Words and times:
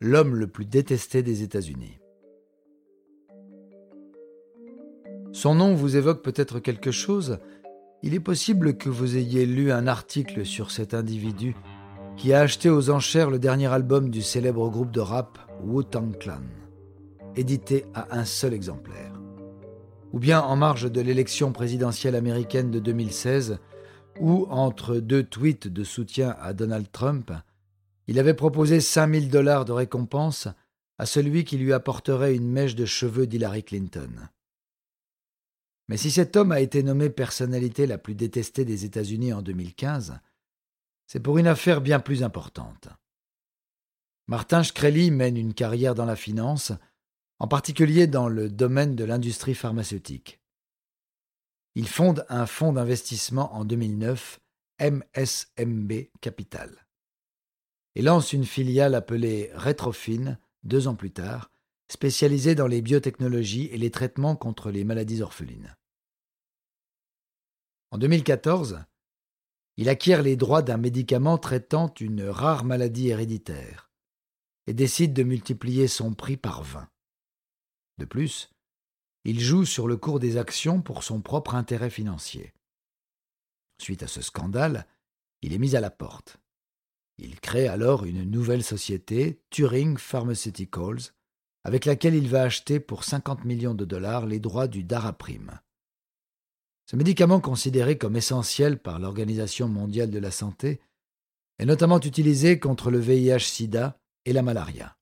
l'homme 0.00 0.34
le 0.34 0.46
plus 0.46 0.66
détesté 0.66 1.22
des 1.22 1.42
États-Unis. 1.42 1.98
Son 5.32 5.54
nom 5.54 5.74
vous 5.74 5.96
évoque 5.96 6.22
peut-être 6.22 6.60
quelque 6.60 6.90
chose 6.90 7.38
Il 8.02 8.14
est 8.14 8.20
possible 8.20 8.76
que 8.76 8.88
vous 8.88 9.16
ayez 9.16 9.46
lu 9.46 9.72
un 9.72 9.86
article 9.86 10.44
sur 10.44 10.70
cet 10.70 10.94
individu 10.94 11.56
qui 12.16 12.32
a 12.32 12.40
acheté 12.40 12.70
aux 12.70 12.90
enchères 12.90 13.30
le 13.30 13.38
dernier 13.38 13.66
album 13.66 14.10
du 14.10 14.22
célèbre 14.22 14.68
groupe 14.70 14.90
de 14.90 15.00
rap 15.00 15.38
Wu-Tang 15.62 16.16
Clan, 16.18 16.42
édité 17.34 17.84
à 17.94 18.16
un 18.16 18.24
seul 18.24 18.54
exemplaire. 18.54 19.12
Ou 20.12 20.18
bien 20.18 20.40
en 20.40 20.56
marge 20.56 20.90
de 20.90 21.00
l'élection 21.00 21.52
présidentielle 21.52 22.14
américaine 22.14 22.70
de 22.70 22.78
2016, 22.78 23.58
où, 24.18 24.46
entre 24.48 24.96
deux 24.96 25.24
tweets 25.24 25.68
de 25.68 25.84
soutien 25.84 26.34
à 26.40 26.54
Donald 26.54 26.86
Trump, 26.90 27.30
il 28.06 28.18
avait 28.18 28.34
proposé 28.34 28.80
5000 28.80 29.30
dollars 29.30 29.64
de 29.64 29.72
récompense 29.72 30.48
à 30.98 31.06
celui 31.06 31.44
qui 31.44 31.58
lui 31.58 31.72
apporterait 31.72 32.34
une 32.34 32.50
mèche 32.50 32.74
de 32.74 32.86
cheveux 32.86 33.26
d'Hillary 33.26 33.64
Clinton. 33.64 34.28
Mais 35.88 35.96
si 35.96 36.10
cet 36.10 36.36
homme 36.36 36.52
a 36.52 36.60
été 36.60 36.82
nommé 36.82 37.10
personnalité 37.10 37.86
la 37.86 37.98
plus 37.98 38.14
détestée 38.14 38.64
des 38.64 38.84
États-Unis 38.84 39.32
en 39.32 39.42
2015, 39.42 40.18
c'est 41.06 41.20
pour 41.20 41.38
une 41.38 41.46
affaire 41.46 41.80
bien 41.80 42.00
plus 42.00 42.22
importante. 42.22 42.88
Martin 44.26 44.62
Shkreli 44.62 45.10
mène 45.10 45.36
une 45.36 45.54
carrière 45.54 45.94
dans 45.94 46.04
la 46.04 46.16
finance, 46.16 46.72
en 47.38 47.46
particulier 47.46 48.06
dans 48.06 48.28
le 48.28 48.48
domaine 48.48 48.96
de 48.96 49.04
l'industrie 49.04 49.54
pharmaceutique. 49.54 50.40
Il 51.76 51.86
fonde 51.86 52.24
un 52.28 52.46
fonds 52.46 52.72
d'investissement 52.72 53.54
en 53.54 53.64
2009, 53.64 54.40
MSMB 54.80 55.92
Capital 56.20 56.85
et 57.96 58.02
lance 58.02 58.34
une 58.34 58.44
filiale 58.44 58.94
appelée 58.94 59.50
Retrofin 59.54 60.36
deux 60.64 60.86
ans 60.86 60.94
plus 60.94 61.10
tard, 61.10 61.50
spécialisée 61.88 62.54
dans 62.54 62.66
les 62.66 62.82
biotechnologies 62.82 63.70
et 63.72 63.78
les 63.78 63.90
traitements 63.90 64.36
contre 64.36 64.70
les 64.70 64.84
maladies 64.84 65.22
orphelines. 65.22 65.74
En 67.90 67.98
2014, 67.98 68.84
il 69.78 69.88
acquiert 69.88 70.22
les 70.22 70.36
droits 70.36 70.62
d'un 70.62 70.76
médicament 70.76 71.38
traitant 71.38 71.92
une 71.98 72.24
rare 72.24 72.64
maladie 72.64 73.08
héréditaire 73.08 73.90
et 74.66 74.74
décide 74.74 75.14
de 75.14 75.22
multiplier 75.22 75.88
son 75.88 76.12
prix 76.12 76.36
par 76.36 76.64
20. 76.64 76.88
De 77.98 78.04
plus, 78.04 78.50
il 79.24 79.40
joue 79.40 79.64
sur 79.64 79.88
le 79.88 79.96
cours 79.96 80.20
des 80.20 80.36
actions 80.36 80.82
pour 80.82 81.02
son 81.02 81.22
propre 81.22 81.54
intérêt 81.54 81.90
financier. 81.90 82.52
Suite 83.80 84.02
à 84.02 84.06
ce 84.06 84.20
scandale, 84.20 84.86
il 85.40 85.54
est 85.54 85.58
mis 85.58 85.76
à 85.76 85.80
la 85.80 85.90
porte. 85.90 86.38
Il 87.18 87.40
crée 87.40 87.66
alors 87.66 88.04
une 88.04 88.24
nouvelle 88.24 88.62
société, 88.62 89.40
Turing 89.50 89.96
Pharmaceuticals, 89.96 91.12
avec 91.64 91.84
laquelle 91.84 92.14
il 92.14 92.28
va 92.28 92.42
acheter 92.42 92.78
pour 92.78 93.04
50 93.04 93.44
millions 93.44 93.74
de 93.74 93.84
dollars 93.84 94.26
les 94.26 94.38
droits 94.38 94.68
du 94.68 94.84
Daraprim. 94.84 95.58
Ce 96.88 96.94
médicament 96.94 97.40
considéré 97.40 97.98
comme 97.98 98.16
essentiel 98.16 98.78
par 98.78 98.98
l'Organisation 98.98 99.68
mondiale 99.68 100.10
de 100.10 100.18
la 100.20 100.30
santé 100.30 100.80
est 101.58 101.64
notamment 101.64 101.98
utilisé 101.98 102.60
contre 102.60 102.90
le 102.90 103.00
VIH-Sida 103.00 103.98
et 104.26 104.32
la 104.32 104.42
malaria. 104.42 104.96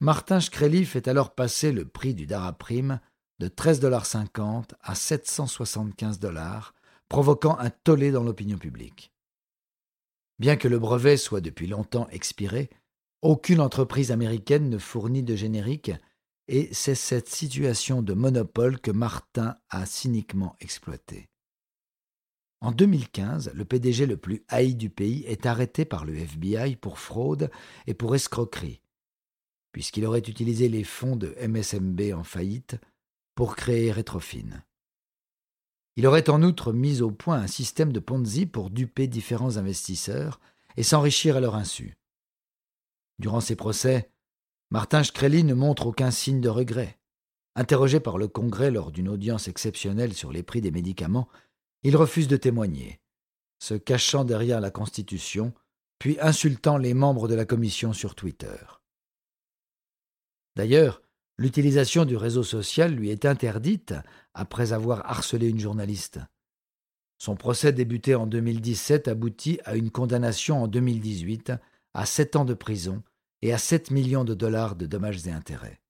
Martin 0.00 0.40
Shkreli 0.40 0.84
fait 0.84 1.08
alors 1.08 1.34
passer 1.34 1.72
le 1.72 1.86
prix 1.86 2.14
du 2.14 2.26
Daraprim 2.26 3.00
de 3.38 3.48
13,50$ 3.48 4.74
à 4.80 4.94
775 4.94 6.20
dollars, 6.20 6.74
provoquant 7.08 7.58
un 7.58 7.70
tollé 7.70 8.10
dans 8.10 8.22
l'opinion 8.22 8.58
publique. 8.58 9.12
Bien 10.38 10.56
que 10.56 10.68
le 10.68 10.78
brevet 10.78 11.16
soit 11.16 11.40
depuis 11.40 11.66
longtemps 11.66 12.08
expiré, 12.10 12.70
aucune 13.22 13.60
entreprise 13.60 14.12
américaine 14.12 14.68
ne 14.68 14.78
fournit 14.78 15.22
de 15.22 15.34
générique, 15.34 15.92
et 16.48 16.68
c'est 16.72 16.94
cette 16.94 17.28
situation 17.28 18.02
de 18.02 18.12
monopole 18.12 18.78
que 18.78 18.90
Martin 18.90 19.56
a 19.70 19.86
cyniquement 19.86 20.54
exploitée. 20.60 21.28
En 22.60 22.72
2015, 22.72 23.52
le 23.54 23.64
PDG 23.64 24.06
le 24.06 24.16
plus 24.16 24.44
haï 24.48 24.74
du 24.74 24.90
pays 24.90 25.24
est 25.24 25.46
arrêté 25.46 25.84
par 25.84 26.04
le 26.04 26.16
FBI 26.16 26.76
pour 26.76 26.98
fraude 26.98 27.50
et 27.86 27.94
pour 27.94 28.14
escroquerie, 28.14 28.80
puisqu'il 29.72 30.06
aurait 30.06 30.20
utilisé 30.20 30.68
les 30.68 30.84
fonds 30.84 31.16
de 31.16 31.34
MSMB 31.46 32.12
en 32.14 32.24
faillite 32.24 32.76
pour 33.34 33.56
créer 33.56 33.92
Retrofin. 33.92 34.62
Il 35.96 36.06
aurait 36.06 36.28
en 36.28 36.42
outre 36.42 36.72
mis 36.72 37.00
au 37.00 37.10
point 37.10 37.40
un 37.40 37.46
système 37.46 37.92
de 37.92 38.00
Ponzi 38.00 38.46
pour 38.46 38.70
duper 38.70 39.08
différents 39.08 39.56
investisseurs 39.56 40.40
et 40.76 40.82
s'enrichir 40.82 41.36
à 41.36 41.40
leur 41.40 41.54
insu. 41.54 41.96
Durant 43.18 43.40
ces 43.40 43.56
procès, 43.56 44.10
Martin 44.70 45.02
Shkreli 45.02 45.42
ne 45.44 45.54
montre 45.54 45.86
aucun 45.86 46.10
signe 46.10 46.40
de 46.40 46.50
regret. 46.50 46.98
Interrogé 47.54 48.00
par 48.00 48.18
le 48.18 48.28
Congrès 48.28 48.70
lors 48.70 48.92
d'une 48.92 49.08
audience 49.08 49.48
exceptionnelle 49.48 50.12
sur 50.12 50.30
les 50.30 50.42
prix 50.42 50.60
des 50.60 50.70
médicaments, 50.70 51.28
il 51.82 51.96
refuse 51.96 52.28
de 52.28 52.36
témoigner, 52.36 53.00
se 53.58 53.74
cachant 53.74 54.24
derrière 54.24 54.60
la 54.60 54.70
Constitution, 54.70 55.54
puis 55.98 56.18
insultant 56.20 56.76
les 56.76 56.92
membres 56.92 57.28
de 57.28 57.34
la 57.34 57.46
commission 57.46 57.94
sur 57.94 58.14
Twitter. 58.14 58.58
D'ailleurs, 60.56 61.00
L'utilisation 61.38 62.06
du 62.06 62.16
réseau 62.16 62.42
social 62.42 62.94
lui 62.94 63.10
est 63.10 63.26
interdite 63.26 63.94
après 64.32 64.72
avoir 64.72 65.04
harcelé 65.10 65.48
une 65.48 65.60
journaliste. 65.60 66.20
Son 67.18 67.36
procès 67.36 67.72
débuté 67.72 68.14
en 68.14 68.26
2017 68.26 69.08
aboutit 69.08 69.58
à 69.64 69.76
une 69.76 69.90
condamnation 69.90 70.62
en 70.62 70.68
2018 70.68 71.52
à 71.94 72.06
sept 72.06 72.36
ans 72.36 72.44
de 72.44 72.54
prison 72.54 73.02
et 73.42 73.52
à 73.52 73.58
7 73.58 73.90
millions 73.90 74.24
de 74.24 74.34
dollars 74.34 74.76
de 74.76 74.86
dommages 74.86 75.26
et 75.26 75.30
intérêts. 75.30 75.80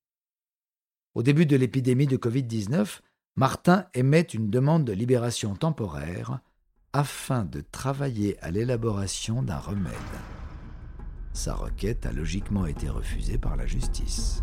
Au 1.15 1.23
début 1.23 1.47
de 1.47 1.57
l'épidémie 1.57 2.07
de 2.07 2.17
Covid-19, 2.17 3.01
Martin 3.37 3.87
émet 3.95 4.23
une 4.23 4.51
demande 4.51 4.85
de 4.85 4.93
libération 4.93 5.55
temporaire 5.55 6.41
afin 6.93 7.45
de 7.45 7.61
travailler 7.61 8.39
à 8.43 8.51
l'élaboration 8.51 9.43
d'un 9.43 9.59
remède. 9.59 9.93
Sa 11.33 11.55
requête 11.55 12.07
a 12.07 12.13
logiquement 12.13 12.67
été 12.67 12.89
refusée 12.89 13.39
par 13.39 13.57
la 13.57 13.67
justice. 13.67 14.43